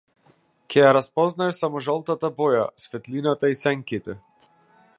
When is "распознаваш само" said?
0.97-1.81